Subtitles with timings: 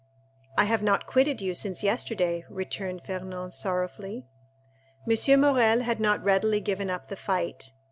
[0.57, 4.25] "I have not quitted you since yesterday," returned Fernand sorrowfully.
[5.07, 5.39] M.
[5.39, 7.73] Morrel had not readily given up the fight.